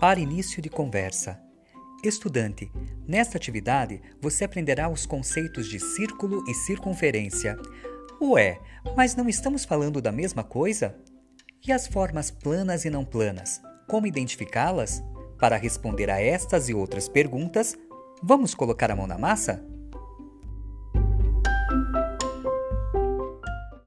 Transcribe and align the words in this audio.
Para 0.00 0.18
início 0.18 0.62
de 0.62 0.70
conversa. 0.70 1.38
Estudante, 2.02 2.72
nesta 3.06 3.36
atividade 3.36 4.00
você 4.18 4.44
aprenderá 4.44 4.88
os 4.88 5.04
conceitos 5.04 5.68
de 5.68 5.78
círculo 5.78 6.42
e 6.48 6.54
circunferência. 6.54 7.58
Ué, 8.18 8.58
mas 8.96 9.14
não 9.14 9.28
estamos 9.28 9.66
falando 9.66 10.00
da 10.00 10.10
mesma 10.10 10.42
coisa? 10.42 10.96
E 11.68 11.70
as 11.70 11.86
formas 11.86 12.30
planas 12.30 12.86
e 12.86 12.90
não 12.90 13.04
planas? 13.04 13.60
Como 13.86 14.06
identificá-las? 14.06 15.04
Para 15.38 15.58
responder 15.58 16.08
a 16.08 16.18
estas 16.18 16.70
e 16.70 16.74
outras 16.74 17.06
perguntas, 17.06 17.76
vamos 18.22 18.54
colocar 18.54 18.90
a 18.90 18.96
mão 18.96 19.06
na 19.06 19.18
massa? 19.18 19.62